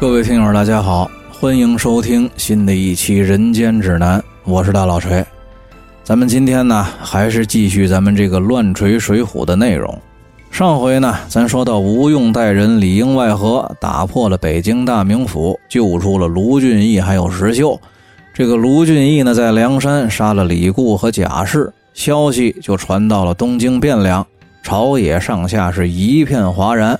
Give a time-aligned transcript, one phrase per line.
[0.00, 5.22] 各位听友，大家好，欢迎收听新的一期《人间指南》，我是大老锤。
[6.02, 9.94] 咱们今天呢，还是继续咱们这个乱锤水浒的内容。
[10.50, 17.78] 上回呢，咱说到吴用带人里应外合，打破了北京大名府，救出了卢俊义还有石秀。
[18.32, 24.26] 这个卢俊义呢，在梁山杀了李固和贾氏，消息就传到了东京汴梁，
[24.62, 26.98] 朝野上下是一片哗然。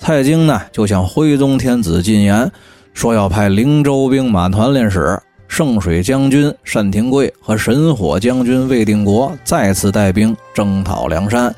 [0.00, 2.50] 蔡京呢，就向徽宗天子进言，
[2.94, 11.54] 说要派灵州兵马团练使圣水将军单廷贵和神火将军魏定国再次带兵征讨梁山。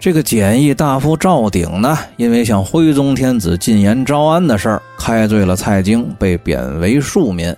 [0.00, 7.54] 这个简易大夫赵鼎呢，因为向徽宗天子进言招安的事儿，开罪了蔡京，被贬为庶民。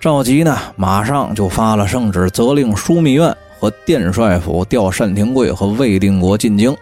[0.00, 6.76] 赵佶呢，马上就发了圣旨，责令枢密院和殿帅府调单廷贵和魏定国进京。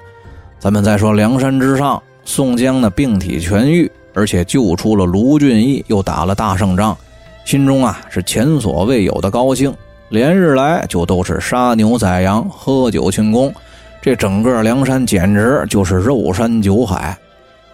[0.59, 2.03] 咱们再说梁山之上。
[2.25, 6.97] 宋江呢，病体痊愈，而且救出了卢俊义，又打了大胜仗，
[7.45, 9.73] 心中啊是前所未有的高兴，
[10.09, 13.53] 连日来就都是杀牛宰羊、喝酒庆功，
[14.01, 17.17] 这整个梁山简直就是肉山酒海。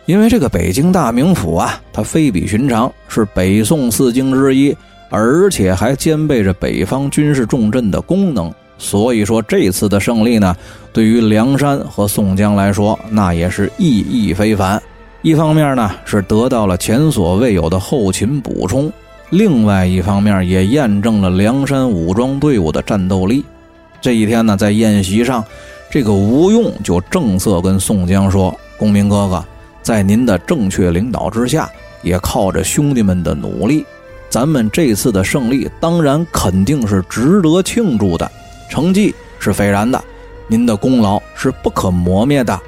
[0.07, 4.77] 因为这个北京大名府啊，它非比寻常，是北宋四京之一，
[5.09, 8.53] 而且还兼备着北方军事重镇的功能。
[8.83, 10.57] 所以说这次的胜利呢，
[10.91, 14.83] 对于梁山和宋江来说，那也是意义非凡。
[15.21, 18.91] 一方面呢是得到了前所未有的后勤补充，
[19.29, 23.45] 另外一方面也验证了梁山武装队伍的战斗力。
[24.01, 25.45] 这一天呢，在宴席上，
[25.91, 29.45] 这个吴用就正色跟宋江说：“公明哥哥，
[29.83, 31.71] 在您的正确领导之下，
[32.03, 33.85] 也靠着兄弟们的努力，
[34.31, 38.29] 咱们这次的胜利当然肯定是值得庆祝的。”
[38.71, 40.03] 成绩是斐然的，
[40.47, 42.59] 您的功劳是不可磨灭的，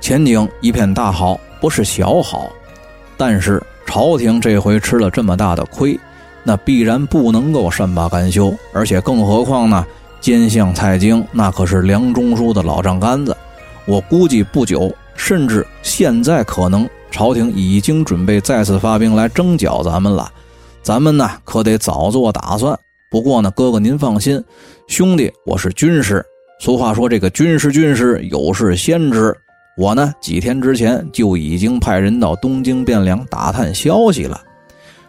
[0.00, 2.50] 前景一片大好，不是小好。
[3.16, 5.98] 但是朝廷这回吃了这么大的亏，
[6.42, 8.52] 那必然不能够善罢甘休。
[8.72, 9.86] 而且更何况呢，
[10.20, 13.36] 奸相蔡京那可是梁中书的老丈杆子，
[13.86, 20.28] 我估计不久，甚至现在可能朝廷已经准备再次发兵来征剿咱们了。
[20.82, 22.76] 咱们呢，可得早做打算。
[23.08, 24.42] 不过呢，哥哥您放心，
[24.92, 26.22] 兄弟，我是军师。
[26.60, 29.34] 俗话说，这个军师军师有事先知。
[29.74, 34.38] 我呢，几天之前就已经派人到东京汴梁打探消息了。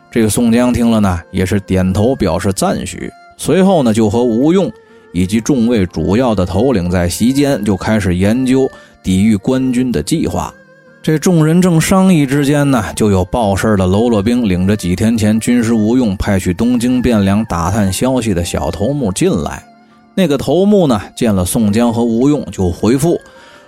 [0.09, 3.11] 这个宋江听了呢，也是点头表示赞许。
[3.35, 4.71] 随后呢，就和吴用
[5.11, 8.71] 以及众位主要的头领在席间就开始研究
[9.03, 10.53] 抵御官军的计划。
[11.01, 19.61] 这众人正商议之间呢，就有报事的喽啰兵领着几天前军师吴用派去东京汴梁打探消息的小头目进来。
[20.15, 23.19] 那个头目呢，见了宋江和吴用，就回复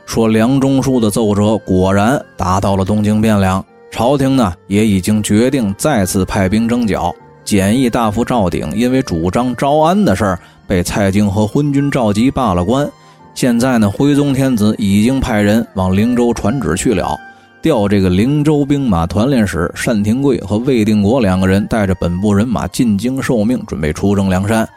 [0.05, 7.13] 说：“梁中书的奏折果然达到了东京汴梁，朝廷呢也已经决定再次派兵征剿。
[7.43, 12.87] 简易大夫赵鼎因为主张招安的事儿，被蔡京和昏君赵佶罢了官。”
[13.33, 17.19] 现在呢，徽宗天子已经派人往灵州传旨去了，
[17.61, 24.67] 调这个灵州兵马团练使单廷贵和魏定国两个人带着本部人马进京受命，准备出征梁山。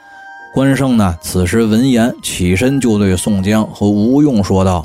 [0.54, 4.84] 关胜呢，此时闻言起身就对宋江和吴用说道：“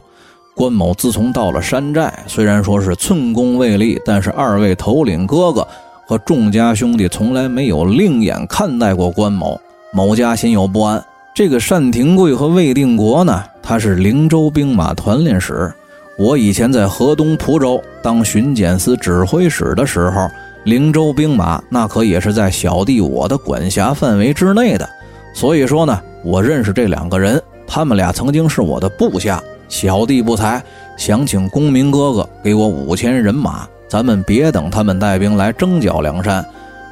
[0.53, 5.67] 关某自从到了山寨，虽然说是寸功未立，但是二位头领哥哥
[6.05, 9.59] 和众家兄弟从来没有另眼看待过关某，
[9.93, 11.03] 某家心有不安。”
[11.33, 15.73] 这个单廷贵和魏定国呢，他是灵州兵马团练使。
[16.19, 20.29] 我以前在河东蒲州当巡检司指挥使的时候，
[20.65, 24.87] 灵州兵马那可也是在小弟我的管辖范围之内的。
[25.33, 29.41] 所以说呢，我认识这两个人，他们俩曾经是我的部下。
[29.67, 30.63] 小弟不才，
[30.97, 36.45] 想请公明哥哥给我五千人马，咱们别等他们带兵来征剿梁山，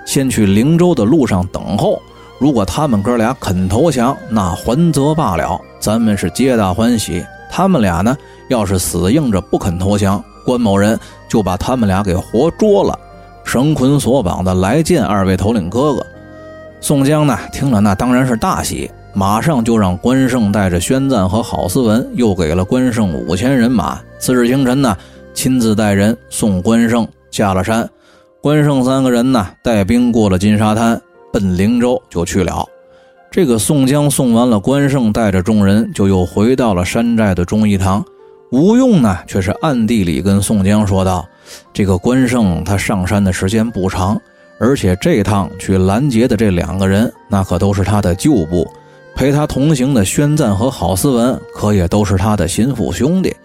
[0.03, 2.01] 先去灵州的路上等候。
[2.39, 7.23] 如果他们哥俩肯投降，那还则罢了，咱们是皆大欢喜。
[7.51, 8.17] 他们俩呢，
[8.47, 10.99] 要是死硬着不肯投降，关某人
[11.29, 12.97] 就把他们俩给活捉了，
[13.43, 16.03] 绳捆索绑的来见二位头领哥哥。
[16.83, 23.99] 宋江呢，听了那当然是大喜，马上就让关胜带着宣赞和郝思文，又给了关胜五千人马。
[24.17, 24.97] 次日清晨呢，
[25.31, 27.87] 亲自带人送关胜下了山。
[28.41, 30.99] 关胜三个人呢，带兵过了金沙滩。
[31.31, 32.65] 奔灵州就去了。
[33.29, 38.03] 这个宋江送完了关胜，带着众人就又回到了山寨的忠义堂。
[38.51, 41.25] 吴用呢，却是暗地里跟宋江说道
[41.71, 44.19] ：“这个关胜他上山的时间不长，
[44.61, 48.71] 而且这趟去拦截的这两个人，那可都是他的旧部。
[49.15, 53.35] 陪他同行的宣赞和郝思文，可也都是他的心腹兄弟。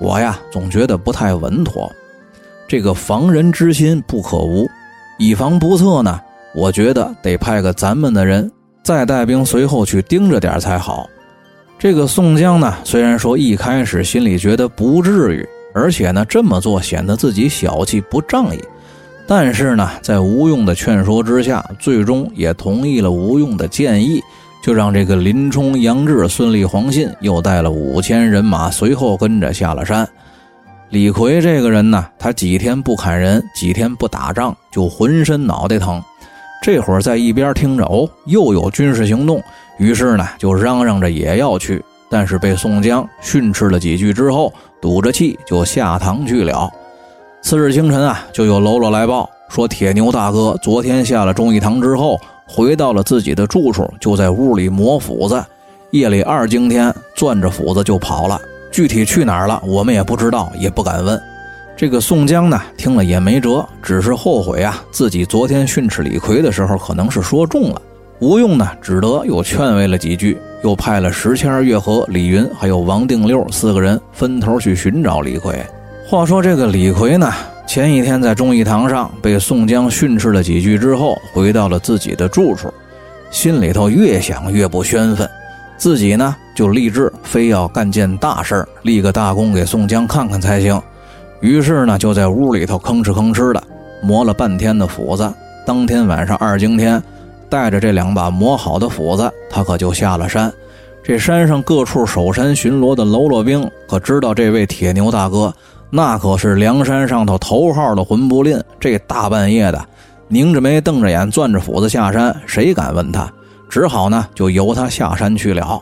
[0.00, 1.90] 我呀，总觉得不太稳妥。
[2.66, 4.66] 这个防人之心不可无。”
[5.18, 6.20] 以防不测呢，
[6.52, 8.50] 我觉得得派个咱们的人
[8.82, 11.08] 再带兵随后去盯着点才好。
[11.78, 18.62] 这个宋江呢，虽然说一开始心里觉得不至于，而且呢这么做显得自己小气不仗义，
[19.26, 24.22] 但是呢，在吴用的劝说之下，最终也同意了吴用的建议。
[24.62, 30.08] 就让这个林冲、杨志、孙立、黄信又带了五千人马，随后跟着下了山。
[30.90, 36.02] 李逵这个人呢，他几天不砍人，几天不打仗，就浑身脑袋疼。
[36.62, 39.40] 这会儿在一边听着，哦，又有军事行动，
[39.78, 41.80] 于是呢，就嚷嚷着也要去。
[42.10, 46.68] 但是被宋江训斥了几句之后，赌着气就下堂去了。
[47.46, 52.20] 次日清晨啊，就有喽啰来报说，铁牛大哥昨天下了忠义堂之后。
[52.44, 55.44] 回到了自己的住处，就在屋里磨斧子。
[55.92, 58.40] 夜里二更天，攥着斧子就跑了。
[58.72, 61.20] 具体去哪儿了，我们也不知道，也不敢问。
[61.76, 67.80] 这个宋江呢，听了也没辙，只是后悔啊，自己昨天训斥李逵的时候，可能是说重了。
[68.18, 75.64] 吴用呢，只得又劝慰了几句，又派了石谦、岳和、李云还有王定六四个人分头去寻找李逵。
[76.08, 77.32] 话说这个李逵呢？
[77.66, 82.72] 前一天在忠义堂上被宋江训斥了几句之后，回到了自己的住处，
[83.32, 85.28] 心里头越想越不宣愤，
[85.76, 90.80] 自己呢就立志非要干件大事儿立个大功给宋江看看才行。
[91.40, 93.60] 于是呢就在屋里头吭哧吭哧的
[94.00, 95.28] 磨了半天的斧子。
[95.66, 97.02] 当天晚上二更天，
[97.50, 100.52] 带着这两把磨好的斧子，他可就下了山。
[101.02, 105.52] 这山上各处守山巡逻的喽啰兵可知道这位铁牛大哥。
[105.90, 109.84] 那可是梁山上头头号的混不吝，这大半夜的，
[110.28, 113.32] 拧着眉瞪着眼，攥着斧子下山，谁敢问他？
[113.68, 115.80] 只好呢，就由他下山去了。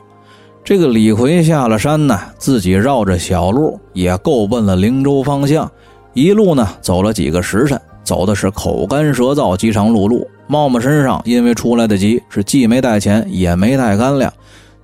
[0.63, 5.71] 这个李逵下了山呢，自己绕着小路也够奔了灵州方向。
[6.13, 10.27] 一路呢，走了几个时辰，走的是口干舌燥，饥肠辘辘。
[10.47, 14.33] 茂茂身上因为出来的急，是既没带钱，也没带干粮，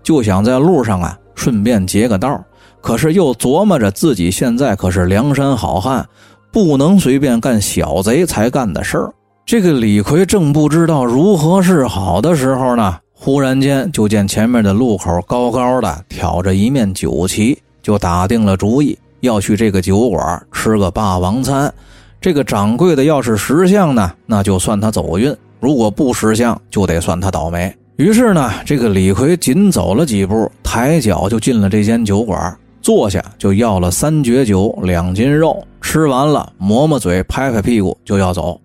[0.03, 2.43] 就想在路上啊，顺便劫个道。
[2.81, 6.07] 可是又琢磨着自己现在可是梁山好汉，
[6.51, 9.13] 不能随便干小贼才干的事儿。
[9.47, 21.73] 这个李逵正不知道如何是好的时候呢，忽然间就见前面的路口高高的挑着一面酒旗，就打定了主意要去这个酒馆吃个霸王餐。
[22.21, 27.75] 这个掌柜的要是识相呢，那就算他走运；如果不识相，就得算他倒霉。
[27.97, 32.57] 于是呢，这个李逵紧走了几步，抬脚就进了这间酒馆。
[32.83, 38.61] 坐下就要了三绝酒两斤肉，吃完了抹抹嘴拍拍屁股就要走。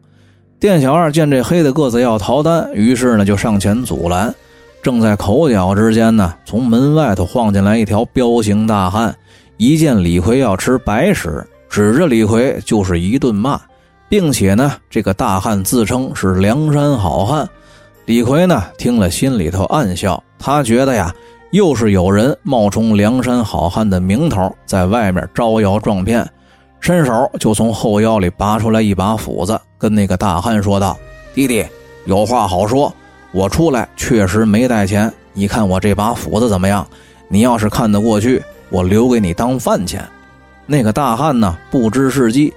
[0.59, 4.33] 店小二见这黑的个子要逃单，于是呢就上前阻拦。
[4.81, 9.15] 正在口角之间呢，从门外头晃进来一条彪形大汉，
[9.57, 13.59] 一见李逵要吃白食，指着李逵就是一顿骂，
[14.07, 17.47] 并且呢这个大汉自称是梁山好汉。
[18.05, 21.13] 李逵呢听了心里头暗笑，他觉得呀。
[21.51, 26.27] 又是有人冒充梁山好汉的名头，在外面招摇撞骗，
[26.79, 30.97] 伸手就从后腰里拔出来一把斧子，跟那个大汉说道
[31.33, 31.65] ：“弟弟，
[32.05, 32.93] 有话好说。
[33.31, 36.85] 我出来确实没带钱，你看我这把斧子怎么样？
[37.27, 40.03] 你要是看得过去，我留给你当饭钱。”
[40.67, 42.53] 那个大汉呢，不知是计，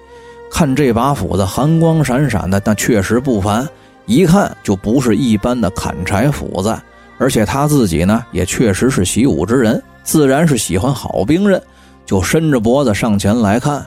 [0.50, 3.68] 看这把斧子寒光闪闪的，但确实不凡，
[4.07, 6.76] 一看就不是一般的砍柴斧子。
[7.18, 11.60] 而且他自己呢，也确实是习武之人，自然是喜欢好兵刃，
[12.06, 13.84] 就伸着脖子上前来看。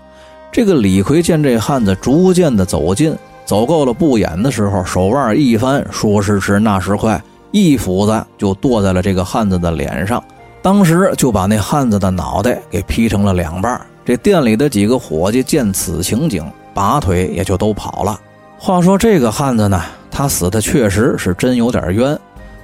[0.51, 7.21] 这个李逵见这汉子逐渐的走近，走够了不远的时候，手腕一翻，说时迟那时快，
[7.51, 10.21] 一斧子就剁在了这个汉子的脸上，
[10.61, 13.79] 当时就把那汉子的脑袋给劈成了两半。
[14.03, 18.19] 这店里的几个伙计见此情景，拔腿也就都跑了。
[18.57, 22.19] 话说这个汉子呢，他死的确实是真有点冤。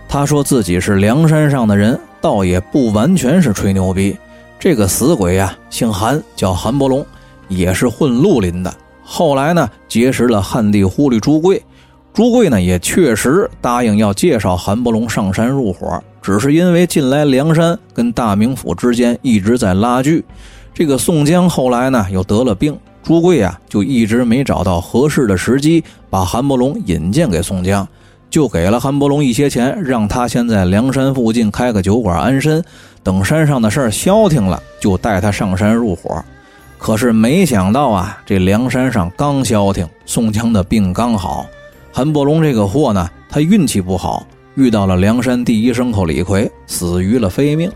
[0.08, 4.16] 他说自己是梁山上的人，倒也不完全是吹牛逼。
[4.58, 7.06] 这个死鬼呀，姓韩，叫韩伯龙，
[7.48, 8.74] 也是混绿林的。
[9.04, 11.62] 后来呢，结识了汉地忽律朱贵，
[12.14, 16.02] 朱贵呢也确实答应要介绍韩伯龙上山入伙。
[16.22, 20.26] 只是因为近来梁山跟大名府之间一直在拉锯，
[20.74, 27.88] 这个宋江后来呢又得了病，朱贵啊就一直没找到合适的时机把韩伯龙引荐给宋江。
[28.30, 32.64] 就给了韩伯龙一些钱，让他先在梁山附近开个酒馆安身，
[33.02, 36.24] 等山上的事儿消停了，就带他上山入伙。
[36.78, 41.48] 可是没想到啊，这梁山上刚消停，宋江的病刚好，
[41.92, 47.72] 韩伯龙这个货呢，他运气不好，遇到了梁山第一牲口李逵，死于了非命。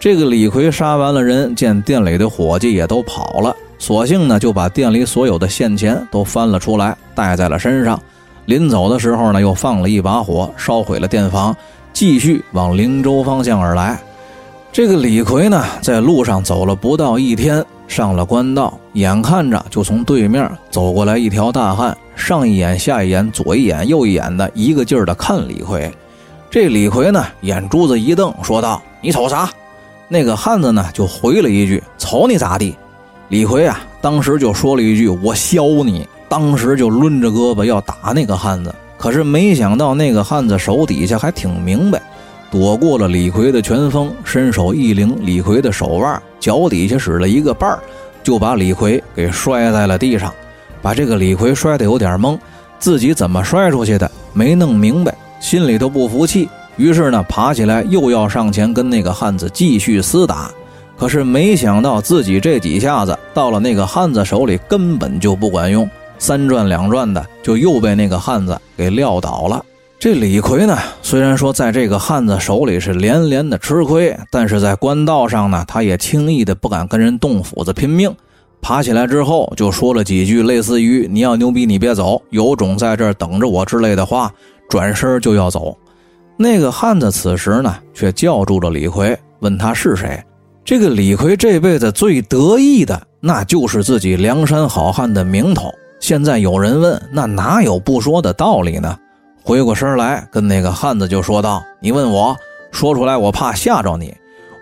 [0.00, 8.00] 这个李逵杀完了人，见店里的伙计也都跑了，索性呢就把店里所有的现钱都翻了出来，带在了身上。
[8.46, 11.54] 临走的时候呢，又放了一把火，烧毁了店房，
[11.92, 14.00] 继续往灵州方向而来。
[14.72, 25.92] 这个李逵呢，在路上走了不到一天，上了官道，眼看着就从对面走过来一条大汉，上一眼下一眼，左一眼右一眼的，一个劲儿的看李逵。
[26.50, 29.48] 这李逵呢，眼珠子一瞪，说道：“你瞅啥？”
[30.08, 32.76] 那个汉子呢，就回了一句：“瞅你咋地？”
[33.28, 42.00] 李逵啊，当时就说了一句：“我削你！”当时就抡着胳膊要打那个汉子，可是没想到那个汉子手底下还挺明白。
[42.50, 47.78] 躲过了李逵的拳锋，伸手一拧李逵的手腕，脚底下使了一个绊儿，
[48.22, 50.32] 就把李逵给摔在了地上，
[50.80, 52.38] 把这个李逵摔得有点懵，
[52.78, 56.48] 自己怎么摔出去的没弄明白，心里头不服气，
[56.78, 60.50] 于是呢爬起来又要上前跟那个汉子继续厮打，
[60.96, 65.86] 可是没想到自己这几下子到了那个汉子手里根本就不管用，
[66.22, 69.60] 三转两转的就又被那个汉子给撂倒了。
[69.98, 78.14] 这李逵呢，虽然说在这个汉子手里是连连的吃亏，但是在官道上呢，他也轻易的不敢跟人动斧子拼命。
[78.60, 84.32] 爬起来之后，就说了几句类似于“你要牛逼，你别走，有种在这等着我”之类的话，
[84.68, 85.76] 转身就要走。
[86.36, 90.22] 那个汉子此时呢，却叫住了李逵，问他是谁。
[90.64, 95.68] 这个李逵这辈子最得意的，那就是自己梁山好汉的名头。
[96.02, 98.98] 现在有人问，那哪有不说的道理呢？
[99.40, 102.36] 回过身来，跟那个汉子就说道：“你问我
[102.72, 104.12] 说出来，我怕吓着你。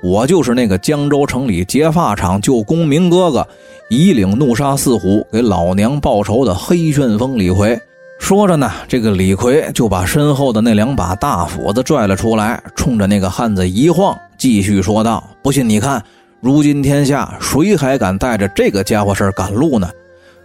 [0.02, 3.49] 我就是那个江州城里结发厂救公明哥哥，
[3.88, 7.80] 以领怒杀四虎，给老娘报仇的黑旋风李逵。”
[8.20, 16.04] 说着呢，这个李逵就把身后的那两把大斧子拽了出来，冲着那个汉子一晃，继续说道：“不信你看，
[16.42, 19.88] 如今天下谁还敢带着这个家伙事赶路呢？”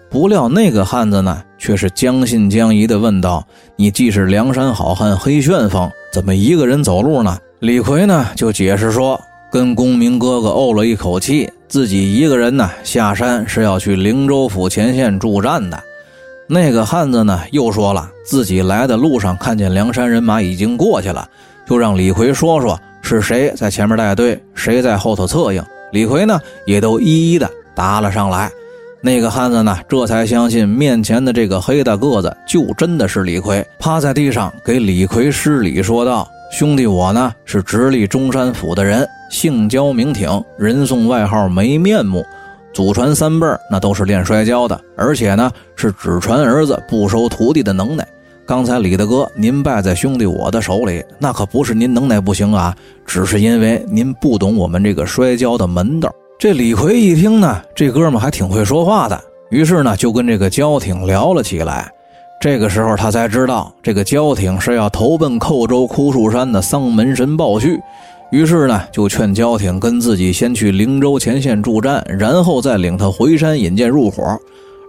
[0.09, 3.45] 不料那个汉子呢，却是将信将疑地问道
[3.75, 9.19] ：“你既是梁山好汉黑旋风，怎么一个人走路呢？”李逵呢就解释说
[9.51, 15.77] ：“跟公明哥哥怄了一口气，自己一个人呢下山是要去灵州府前线助战的。”
[16.47, 21.27] 那个汉子呢又说了，自己来的路上看见梁山人马已经过去了，
[21.67, 25.63] 就让李逵说说是谁在前面带队，谁在后头策应。
[25.91, 28.51] 李逵呢也都一一的答了上来。
[29.05, 42.25] 那个汉子呢，这才相信面前的这个黑大个子就真的是李逵，趴在地上给李逵施礼，说道：“兄弟，我呢是直隶中山府的人，姓焦名挺，人送外号没面目，
[42.73, 48.03] 祖传三辈那都是练摔跤的，而且呢是只传儿子不收徒弟的能耐。
[48.43, 61.89] 刚才李大哥您败在兄弟我的手里，那可不是您能耐不行啊，只是因为您不懂我们这个摔跤的门道。”这李逵一听呢，这哥们还挺会说话的，于是呢就跟这个焦挺聊了起来。
[62.41, 67.79] 这个时候他才知道，这个焦挺是要投奔寇州枯树山的丧门神鲍旭，
[68.31, 74.37] 于是呢就劝焦挺跟自己先去灵州前线助战，然后再领他回山引荐入伙。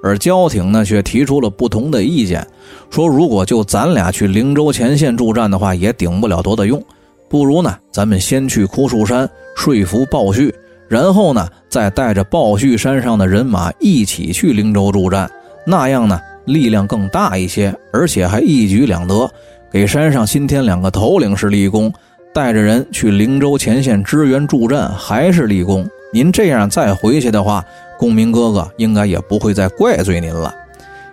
[0.02, 2.44] 而焦挺呢却提出了不同的意见，
[2.90, 6.82] 说如果就咱俩去灵州前线助战的话，也顶不了多大用，
[7.30, 10.52] 不如呢咱们先去枯树山说服鲍旭。
[10.88, 15.28] 然后呢，再带着鲍旭山上的人马一起去灵州助战，
[15.66, 19.28] 那样呢，力量更大一些，而且还一举两得，
[19.70, 21.92] 给山上新添两个头领是立功，
[22.32, 25.88] 带着人去灵州前线支援助战还是立功。
[26.12, 27.64] 您这样再回去的话，
[27.98, 30.54] 公明哥哥应该也不会再怪罪您了。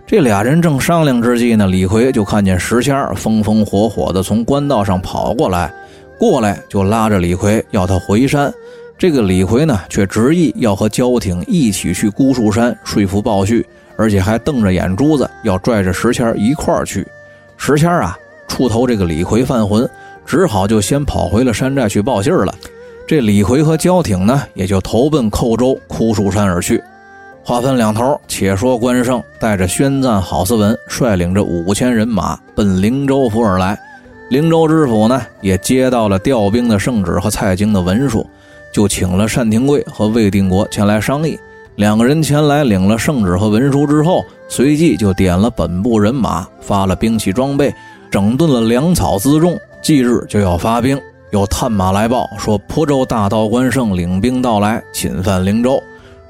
[0.06, 5.74] 这俩人正商量之际呢，李逵就看见石谦风风火火的从官道上跑过来，
[6.20, 8.54] 过来就拉着李逵要他回山。
[9.04, 13.68] 这个李逵呢，却执意要和焦挺一起去孤树山说服鲍旭，
[13.98, 17.06] 而且还瞪着眼珠子要拽着石谦一块儿去。
[17.58, 18.18] 石谦啊，
[18.48, 19.86] 触头这个李逵犯浑，
[20.26, 22.56] 只好就先跑回了山寨去报信儿了。
[23.06, 26.82] 这李逵和焦挺呢，也就投奔寇州枯树山而去。
[27.44, 33.78] 话分两头，且说关胜带着宣赞、郝思文，率领着五千人马奔灵州府而来。
[34.30, 38.26] 灵州知府呢，也接到了调兵的圣旨和蔡京的文书。
[38.74, 41.40] 就请了单廷贵和魏定国前来商议。
[41.76, 47.74] 两个人前来领了圣旨和文书之后，随即就点了本部人马，发了兵器装备，
[48.12, 51.00] 整顿了粮草辎重，即日就要发兵。
[51.32, 55.82] 有探马来报说，蒲州大道关胜领兵到来，侵犯灵州。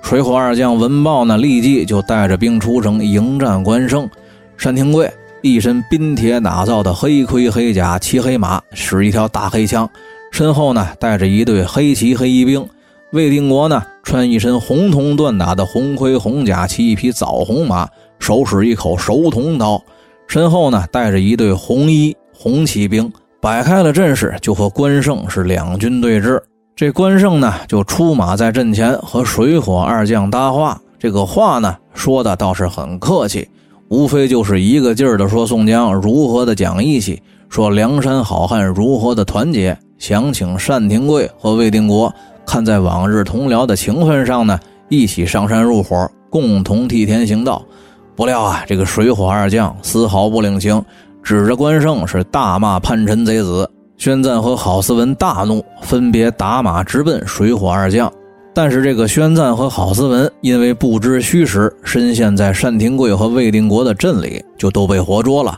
[0.01, 4.09] 水火二将闻报呢，立即就带着兵出城迎战关胜。
[4.57, 9.89] 单廷贵一身冰铁打造的黑盔黑甲，骑黑马，使一条大黑枪。
[10.33, 12.67] 身后呢，带着一队黑旗黑衣兵。
[13.11, 17.87] 魏定国呢，穿一身红铜锻打的红盔红甲，骑一匹枣红马，
[18.17, 19.79] 手使一口熟铜刀。
[20.25, 26.41] 身后呢带着一队红衣红骑兵，摆开了阵势，就和关胜是两军对峙。
[26.75, 33.47] 这关胜呢就出马在阵前和水火二将搭话，这个话呢说的倒是很客气，
[33.87, 42.13] 无非就是一个劲儿的说宋江如何的讲义气，说梁山好汉如何的团结，想请单廷贵和魏定国
[42.45, 47.63] 看在往日同僚的情分上呢，一起上山入伙，共同替天行道。
[48.13, 50.83] 不料啊，这个水火二将丝毫不领情，
[51.23, 53.65] 指着关胜是大骂叛臣贼子。
[53.95, 58.11] 宣赞和郝思文大怒，分别打马直奔水火二将。
[58.53, 65.57] 但是这个宣赞和郝思文因为不知虚实，深陷在单廷贵和魏定国的阵里，就都被活捉了。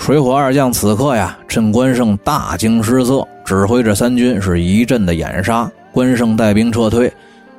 [0.00, 5.70] 水火二将此刻呀，趁关胜大惊失色，指挥着三军是一阵的掩杀。
[5.92, 7.12] 关胜带兵撤退，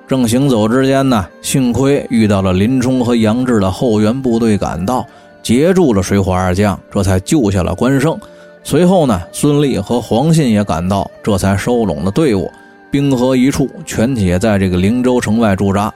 [0.08, 5.06] 正行走之间呢，幸亏遇到了林冲和杨志的后援部队赶到，
[5.44, 8.20] 截住了水火二将，这才救下了关胜。
[8.64, 12.52] 随后呢，孙立和黄信也赶到，这才收拢了队伍，
[12.90, 15.94] 兵合一处，全体在这个灵州城外驻扎。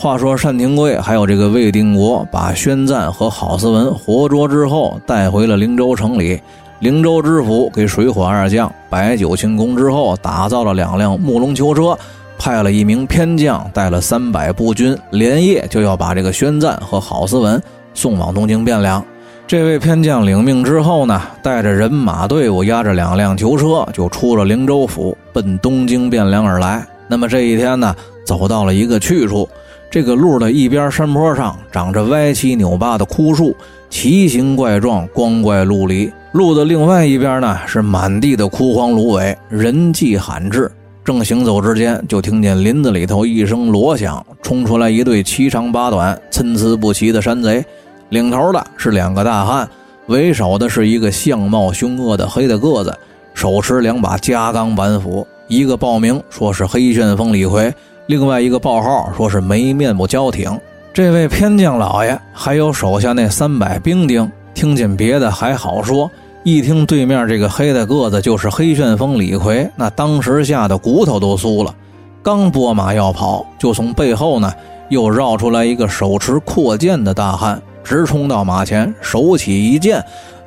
[0.00, 6.40] 话说单廷贵还有这个魏定国，把宣赞和郝思文活捉之后，带回了灵州城里。
[6.78, 11.98] 灵州知府给水火二将摆酒庆功之后，打造了两辆木龙囚车，
[12.38, 17.60] 派了一名偏将带了三百步军，连夜就要把这个宣赞和郝思文
[17.92, 19.04] 送往东京汴梁。
[19.48, 26.86] 这位偏将领命之后呢，带着人马队伍，押着两辆囚车，就出了灵州府，奔东京汴梁而来。
[27.08, 27.92] 那么这一天呢，
[28.24, 29.48] 走到了一个去处，
[29.90, 33.56] 这个路的一边山坡上长着歪七扭八的枯树，
[33.88, 36.12] 奇形怪状，光怪陆离。
[36.32, 40.70] 路的另外一边呢，是满地的枯黄芦苇，人迹罕至。
[41.02, 47.64] 正行走之间，就听见林子里头一声锣响，冲出来一对七长八短、参差不齐的山贼。
[48.10, 49.66] 领头的是两个大汉，
[50.08, 52.94] 为首的是一个相貌凶恶的黑大个子，
[53.32, 55.26] 手持两把夹钢板斧。
[55.46, 57.72] 一个报名说是黑旋风李逵，
[58.08, 60.50] 另外一个报号说是没面目交挺。
[60.94, 66.10] 这位偏将老爷还有手下那三百兵丁，听见别的还好说，
[66.42, 71.74] 一听对面这个黑大个子就是黑旋风李逵，那当时吓得骨头都酥了。
[72.22, 74.50] 刚拨马要跑，就从背后呢
[74.88, 77.60] 又绕出来一个手持阔剑的大汉。
[77.84, 80.02] 直冲到马前，手起一剑，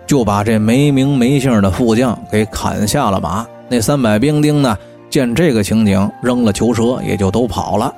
[0.07, 3.45] 就把这没名没姓的副将给砍下了马。
[3.69, 4.75] 那三百兵丁呢，
[5.11, 7.93] 见这个情景，扔了囚车，也就都跑了。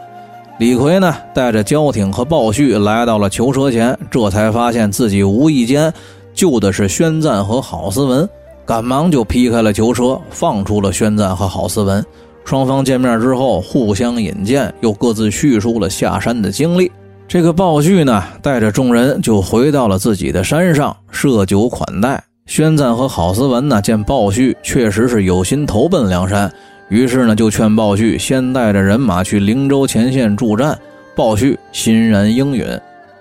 [0.57, 5.93] 李逵呢，带着焦挺和鲍旭来到了囚车前，这才发现自己无意间
[6.33, 8.27] 救的是宣赞和郝思文，
[8.65, 12.03] 赶忙就劈开了囚车，放出了宣赞和郝思文。
[12.45, 16.91] 双方见面之后，互相引荐，又各自叙述了下山的经历。
[17.27, 22.21] 这个鲍旭呢，带着众人就回到了自己的山上，设酒款待。
[22.45, 26.53] 宣赞和郝思文呢，见鲍旭确实是有心投奔梁山，
[26.93, 30.77] 于是呢，就劝鲍旭先带着人马去灵州前线助战。
[31.15, 32.67] 鲍旭欣然应允，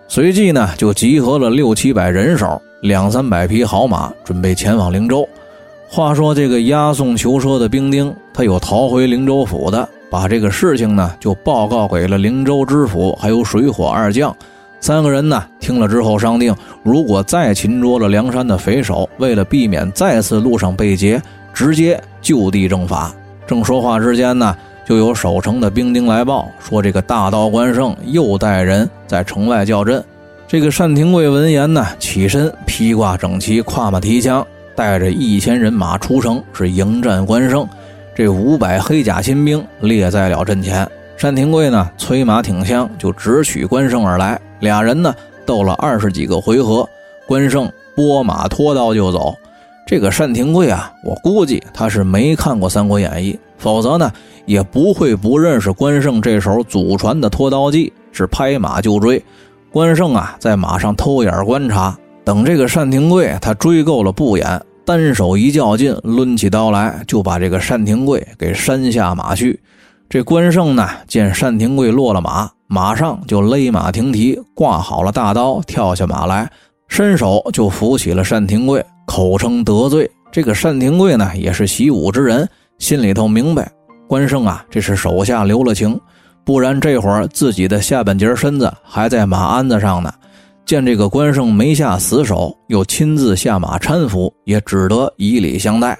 [0.08, 5.26] 随即呢，就集合了六七百人手，两三百匹好马，准备前往灵州。
[5.88, 9.88] 话说这个押送囚车的兵丁，他有逃回灵州府的。
[10.10, 14.36] 把这个事情呢，就报告给了灵州知府，还有水火二将
[14.80, 15.42] 三个人呢。
[15.60, 21.22] 听了之后商定，如果再擒捉了梁山的匪首，为了避免再次路上被劫，
[21.54, 23.14] 直接就地正法。
[23.46, 30.02] 正说话之间呢，就有守城的兵丁来报说，这个大刀关胜又带人在城外叫阵。
[30.48, 37.66] 这个单廷贵闻言呢，起身披挂整齐，跨马提枪，带着一千人马出城，是迎战关胜。
[38.14, 40.86] 这五百黑甲亲兵列在了阵前，
[41.18, 44.38] 单廷贵呢催马挺枪就直取关胜而来。
[44.60, 45.14] 俩人呢
[45.46, 46.86] 斗了二十几个回合，
[47.26, 49.34] 关胜拨马拖刀就走。
[49.86, 54.10] 这个单廷贵啊，我估计他是没看过《三国演义》，否则呢
[54.46, 59.22] 也不会不认识关胜这手祖传的拖刀计，是拍马就追。
[59.70, 64.62] 关胜啊在马上偷眼观察，等这个单廷贵他追够了步眼。
[64.84, 69.60] 单手一较劲，抡起刀来，就把这个单廷贵给扇下马去。
[70.08, 76.50] 这关胜呢，见单廷贵落了马，马上就勒马停蹄，挂好了大刀，跳下马来，
[76.92, 80.08] 伸手就扶起了单廷贵，口称得罪。
[80.30, 83.66] 这个单廷贵呢，也是习武之人，心里头明白，
[84.06, 85.98] 关胜啊，这是手下留了情，
[86.44, 90.12] 不然这会儿自己的下半截身子还在马鞍子上呢。
[90.66, 95.98] 见这个关胜没下死手，又亲自下马搀扶，也只得以礼相待。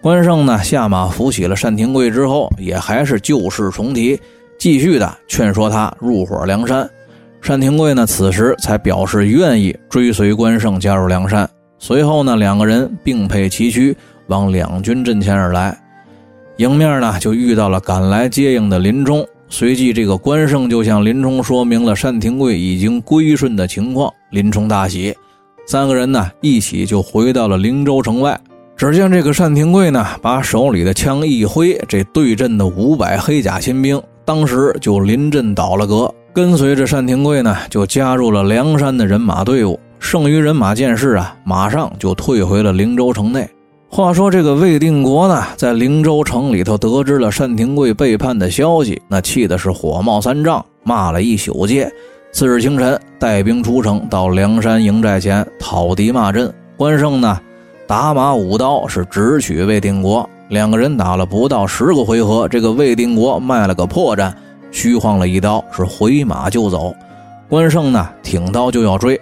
[0.00, 4.16] 关胜呢，下马扶起了单廷贵之后，也还是旧事重提，
[4.60, 6.88] 继续的劝说他入伙梁山。
[7.46, 11.46] 单廷贵呢，此时才表示愿意追随关胜加入梁山。
[11.78, 13.94] 随后呢，两个人并辔齐驱
[14.28, 15.78] 往两军阵前而来。
[16.56, 19.22] 迎面呢，就遇到了赶来接应的林冲。
[19.50, 24.10] 随即，这个关胜就向林冲说明了单廷贵已经归顺的情况。
[24.30, 25.14] 林冲大喜，
[25.66, 28.40] 三个人呢一起就回到了灵州城外。
[28.74, 36.12] 只见这个单廷贵呢，把手里的枪一挥，这对阵的五百黑甲亲兵，当时就临阵倒了戈。
[36.34, 39.78] 跟随着单廷贵呢，就加入了梁山的人马队伍。
[40.00, 43.48] 剩余人马见势啊，马上就退回了灵州城内。
[43.88, 51.88] 话说这个魏定国呢，在灵州城里头得知了单廷贵背叛的消息，那气的是火冒三丈，骂了一宿街。
[52.32, 56.52] 次日清晨，带兵出城，到梁山营寨前讨敌骂阵。
[56.76, 57.40] 关胜呢，
[57.86, 60.28] 打马舞刀是直取魏定国。
[60.48, 64.32] 两个人打了不到十个回合，这个魏定国卖了个破绽，
[64.74, 66.92] 虚晃了一刀，是回马就走。
[67.48, 69.18] 关胜呢，挺刀就要追，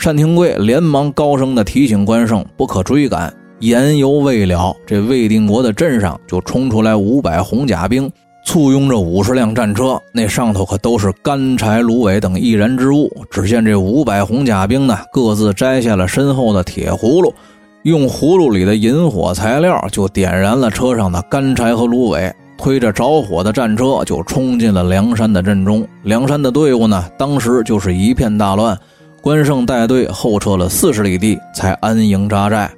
[0.00, 3.34] 单廷贵连忙高声的提醒关胜不可追赶。
[3.58, 8.10] 言犹未了，这魏定国的阵上就冲出来五百红甲兵，
[8.46, 13.10] 簇拥着五十辆战车，那上头可都是干柴、芦苇等易燃之物。
[13.28, 17.34] 只见这五百红甲兵呢，各自摘下了身后的铁葫芦，
[17.82, 25.86] 用葫芦里的引火材料就点燃了车上的干柴和芦苇，推着着火的战车就冲进了梁山的阵中。
[26.02, 28.78] 梁山的队伍呢，当时就是一片大乱。
[29.20, 32.70] 关胜带队后撤了四十里地，才安营扎寨。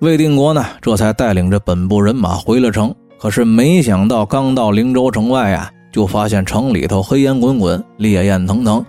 [0.00, 2.94] 魏定国呢，这才带领着本部人马回了城。
[3.18, 8.84] 可是没想到，刚到灵州城外呀，就发现城里头黑烟滚滚，烈焰腾腾。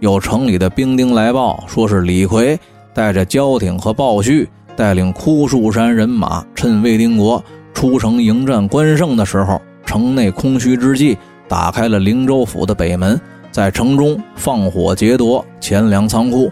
[0.00, 2.58] 有城里的兵丁来报，说是李逵
[2.92, 7.42] 带着焦挺和鲍旭，带领枯树山人马，趁魏定国
[7.74, 16.48] 出城迎战关胜的时候，城内空虚之际，打开了灵州府的北门，在城中放火劫夺钱粮仓库。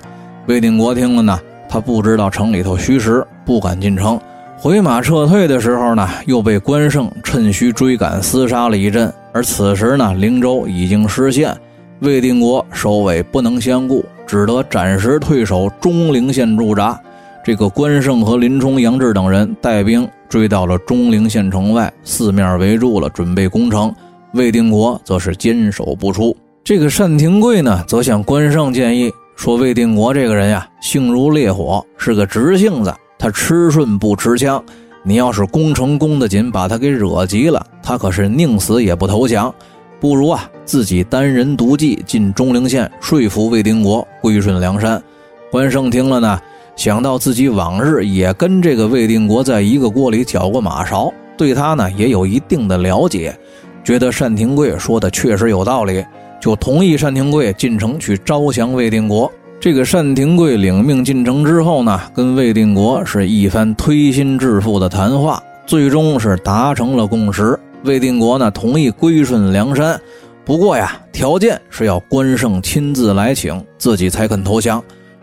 [0.48, 1.38] 魏定国听了呢。
[1.68, 4.18] 他不知道城里头虚实，不敢进城。
[4.56, 9.12] 回马撤退的时候呢，又被关胜趁虚追赶，厮杀了一阵。
[9.32, 11.56] 而此时呢，灵州已经失陷，
[12.00, 16.98] 魏定国首尾不能相顾，只得暂时退守中陵县驻扎。
[17.44, 23.94] 这个关胜和林冲、杨志等人带兵追到了中陵县城外，四面围住了，准备攻城。
[24.34, 26.36] 魏定国则是坚守不出。
[26.62, 29.10] 这个单廷贵呢，则向关胜建议。
[29.36, 32.92] 说魏定国这个人呀，性如烈火，是个直性子。
[33.18, 34.62] 他吃顺不吃香。
[35.02, 39.52] 你要是攻城攻得紧，把他给惹急了，他可是宁死也不投降。
[40.00, 45.02] 不如啊，自己单人独骑进中陵县，说服魏定国归顺梁山。
[45.50, 46.40] 关胜听了呢，
[46.78, 53.36] 想到自己往日也跟这个魏定国在一个锅里搅过马勺，对他呢也有一定的了解，
[53.82, 56.04] 觉得单廷贵说的确实有道理。
[56.40, 59.28] 就同意单廷贵进城去招降魏定国。
[59.58, 67.58] 这个单廷贵领命进城之后呢，跟魏定国是一番推心置腹的谈话，最终是达成了共识。
[67.82, 70.00] 魏定国呢同意归顺梁山，
[70.44, 74.80] 不过呀，条件是要关胜亲自来请，自己才肯投降。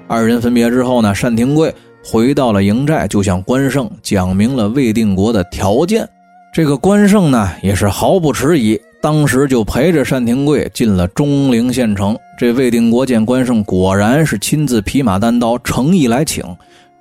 [0.08, 6.08] 二人分别之后呢，单廷贵回到了营寨，就向关胜讲明了魏定国的条件。
[6.54, 8.80] 这个关胜呢也是毫不迟疑。
[9.02, 12.18] 当时就陪着单廷贵进了中陵县城。
[12.40, 16.44] 这魏定国见关胜果然是亲自匹马单刀，诚意来请，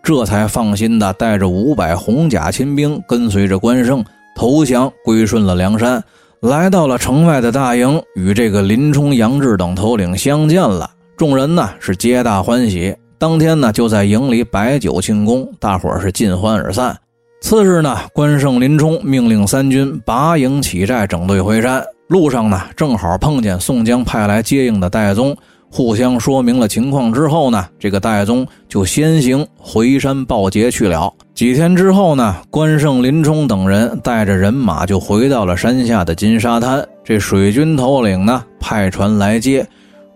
[0.02, 4.04] 这才放心的带着五百红甲亲兵，跟随着关胜
[4.36, 6.02] 投降，归顺了梁山。
[6.40, 10.90] 来到了城外的大营，与这个林冲、杨志等头领相见了。
[11.16, 12.94] 众人呢是皆大欢喜。
[13.18, 16.96] 当天呢就在营里摆酒庆功，大伙儿是尽欢而散。
[17.40, 21.82] 次日呢，关胜、林冲命令三军拔营起寨，整队回山。
[22.08, 25.36] 路上呢，正好碰见宋江派来接应的戴宗，
[25.70, 31.12] 互相说明了情况之后呢，这个戴宗就先行回山报捷去了。
[31.34, 36.86] 几天之后呢，关胜、林冲等人带着人马就回到了山下的金沙滩。
[37.04, 39.66] 这水军头领呢，派船来接，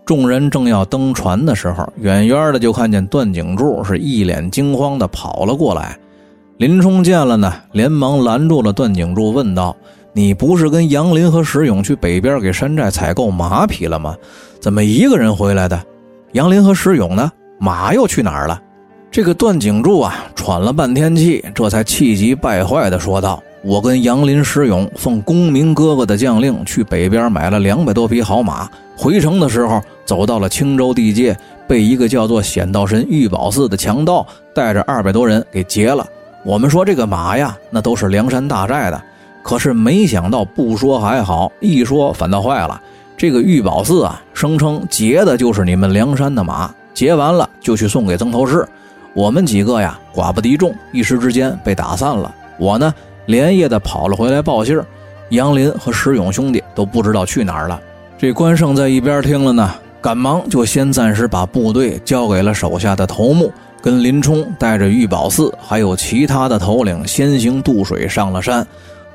[0.09, 5.95] 众人正要登船的时候，远远的就看见段景柱是一脸惊慌的跑了过来。
[6.57, 9.75] 林冲见了呢，连忙拦住了段景柱，问道。
[10.11, 14.15] 你不是跟杨林和石勇去北边给山寨采购马匹了吗？
[14.59, 15.79] 怎么一个人回来的？
[16.31, 17.31] 杨林和石勇呢？
[17.59, 18.59] 马又去哪儿了？
[19.11, 28.67] 这个段景柱啊，喘了半天气，这才气急败坏的说道：“我跟杨林、石勇奉公明哥哥的将令，去北边买了两百多匹好马。
[28.97, 36.03] 回城的时候，走到了青州地界，被一个叫做显道神玉宝寺的强盗带着二百多人给劫了。
[36.43, 38.99] 我们说这个马呀，那都是梁山大寨的。”
[39.43, 42.81] 可是没想到，不说还好，一说反倒坏了。
[43.15, 48.67] 这个玉宝寺啊，声称劫的就是你们梁山的马，劫完了就去送给曾头市。
[49.13, 52.33] 我们几个呀，寡不敌众，一时之间被打散了。
[52.57, 52.91] 我呢，
[53.27, 54.81] 连夜的跑了回来报信。
[55.29, 57.79] 杨林和石勇兄弟都不知道去哪儿了。
[58.17, 68.65] 这关胜在一边听了呢，赶忙就先暂时把部队交给了手下的头目，跟林冲带着玉宝寺还有其他的头领先行渡水上了山。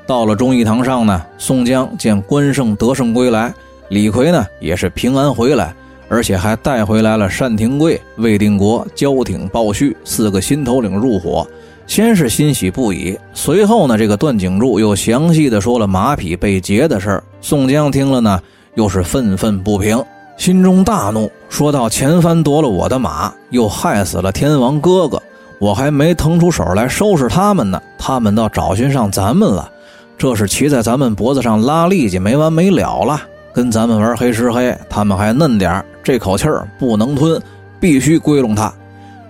[0.05, 3.53] 到了忠义堂上呢，宋江见关胜得胜归来。
[3.89, 5.73] 李逵呢也是平安回来，
[6.07, 11.47] 而且还带回来了单廷贵、魏定国、焦挺、鲍旭四个新头领入伙，
[11.87, 13.17] 先是欣喜不已。
[13.33, 17.23] 随后呢，这个段景柱又详细的说了马匹被劫的事儿。
[17.41, 18.39] 宋江听了呢，
[18.75, 20.03] 又是愤愤不平，
[20.37, 25.21] 心中大怒，说道：“前番夺了我的马，又害死了天王哥哥，
[25.59, 29.71] 我还没腾出手来收拾他们呢，他们倒找寻上咱们了，
[30.17, 33.21] 这是骑在咱们脖子上拉力气，没完没了了。”
[33.53, 37.41] 跟咱们玩黑吃黑，他们还嫩点这口气儿不能吞，
[37.79, 38.69] 必须归拢他。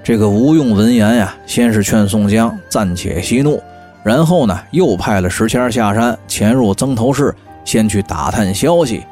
[0.03, 3.61] 这个吴用闻言呀，先是劝宋江暂且息怒，
[4.03, 7.31] 然后呢，又派了石谦下山潜入曾头市，
[7.63, 9.05] 先去打探消息。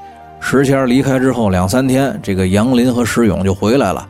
[0.45, 4.05] 石谦离开之后两三天，这个杨林和石勇就回来了，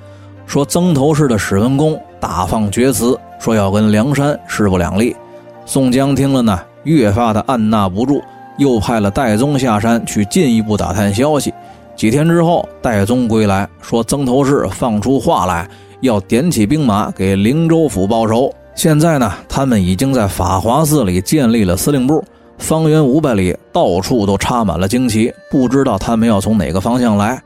[0.48, 5.16] 说曾头市的史文恭大放厥词，说要跟梁山势不两立。
[5.64, 8.22] 宋江听了呢，越发的按捺不住。
[8.58, 11.54] 又派了戴宗下山去进一步打探消息。
[11.96, 15.68] 几天之后，戴宗归来，说曾头市放出话来，
[16.02, 18.52] 要点起兵马给灵州府报仇。
[18.76, 22.24] 现在呢，他们已经在法华寺里建立了司令部，
[22.64, 27.44] 方圆五百里到处都插满了旌旗，不知道他们要从哪个方向来。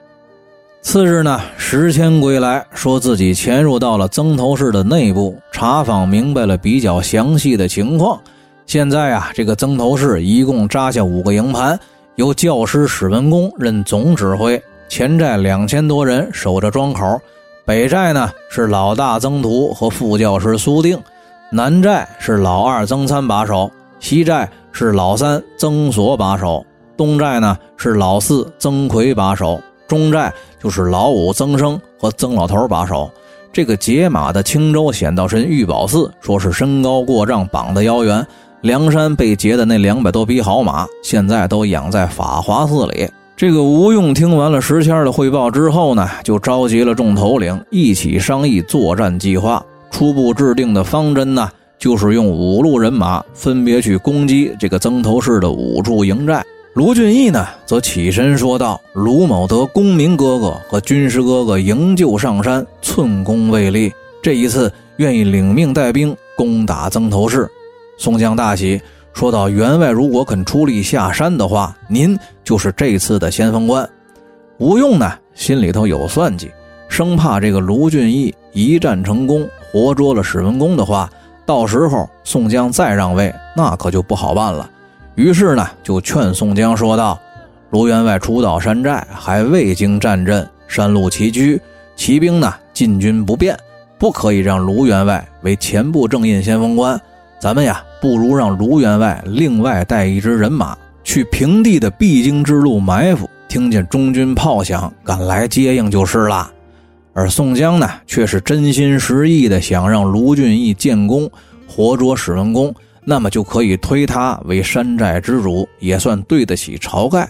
[0.84, 8.22] 次日呢，石谦归来，说自己潜入到了曾头市的内部，查访明白了比较详细的情况。
[8.68, 11.78] 现在啊，这个曾头市一共扎下五个营盘，
[12.16, 14.62] 由教师史文恭任总指挥。
[14.88, 17.20] 前寨两千多人守着庄口，
[17.66, 20.98] 北寨呢是老大曾图和副教师苏定，
[21.52, 24.48] 南寨是老二曾参把守，西寨
[24.80, 26.64] 是老三曾锁把守，
[26.96, 33.10] 东寨呢是老四曾奎把守，中寨就是老五曾生和曾老头把守。
[33.52, 38.24] 这个解马的青州显道神玉宝寺，说是身高过丈，膀子腰圆。
[38.62, 43.10] 梁山被劫的那两百多匹好马，现在都养在法华寺里。
[43.36, 49.66] 这个吴用听完了石谦的汇报之后呢，就召集了众头领一起商议作战计划。
[49.90, 56.44] 初步制定的方针呢，就是用五路人马分别去攻击这个曾头市的五处营寨。
[56.74, 67.50] 卢俊义呢，则起身说道：“卢某得公明哥哥和军师哥哥营救上山，寸功未立，这一次愿意领命带兵攻打曾头市。”
[67.98, 68.80] 宋江大喜，
[69.12, 73.90] 说道：“员外如果肯出力下山的话，您就是这次的先锋官。”
[74.60, 76.52] 吴用呢，心里头有算计，
[76.88, 81.10] 生怕这个卢俊义一战成功，活捉了史文恭的话，
[81.48, 84.70] 到时候宋江再让位，那可就不好办了。
[85.16, 87.18] 于是呢，就劝宋江说道
[87.72, 91.60] ：“卢员外初到山寨，还未经战阵，山路崎岖，
[91.96, 93.58] 骑兵呢进军不便，
[93.98, 97.02] 不可以让卢员外为前部正印先锋官。
[97.40, 106.48] 咱们呀。”不如让卢员外另外带一支人马去平地的必经之路埋伏，听见中军炮响，赶来接应就是了。
[107.18, 111.28] 而宋江呢，却是真心实意的想让卢俊义建功，
[111.68, 112.72] 活捉史文恭，
[113.04, 117.28] 那么就可以推他为山寨之主，也算对得起晁盖。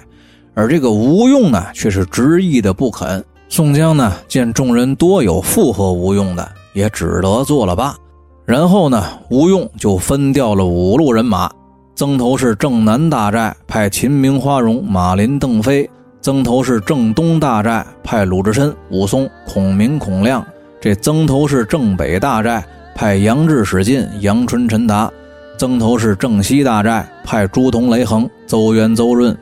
[0.54, 3.24] 而这个吴用呢，却是执意的不肯。
[3.48, 7.96] 宋江呢，见众人多有附和吴用的，也只得作了罢。
[8.44, 11.50] 然后呢，吴用就分调了五路人马，
[11.96, 15.90] 曾头市正南大寨派秦明、花荣、马林、邓飞；
[16.28, 20.42] 曾头市正东大寨派鲁智深、武松、孔明、孔亮；
[20.78, 22.62] 这曾头市正北大寨
[22.94, 25.10] 派杨志、史进、杨春、陈达；
[25.58, 29.34] 曾头市正西大寨派朱仝、雷横、邹渊、邹润；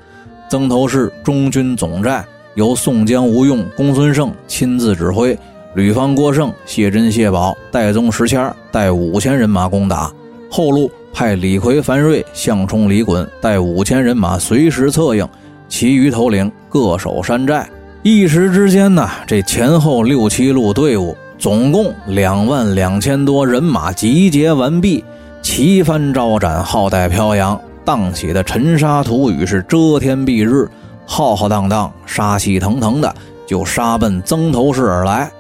[0.48, 5.36] 曾头市中军总寨由宋江、吴用、公孙胜亲自指挥。
[5.74, 10.13] 吕方、郭盛、谢珍、谢宝、戴宗、石谦带五千人马攻打，
[10.52, 15.28] 后路派李逵、樊瑞、项冲、李衮带五千人马随时策应，
[15.67, 17.66] 其余头领各守山寨。
[18.04, 25.02] 一时之间呢，这前后六七路队伍，总共两万两千多人马集结完毕，
[25.42, 30.70] 旗帆招展，号带飘扬，荡起的尘沙土雨是遮天蔽日，
[31.06, 33.16] 浩浩荡荡，杀气腾腾的
[33.48, 35.32] 就杀奔曾头市而来。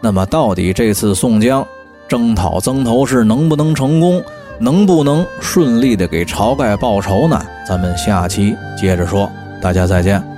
[0.00, 1.66] 那么，到底这次宋江
[2.06, 4.22] 征讨曾头市能不能成功，
[4.60, 7.44] 能不能顺利的给晁盖报仇呢？
[7.66, 9.28] 咱们下期接着说，
[9.60, 10.33] 大家再见。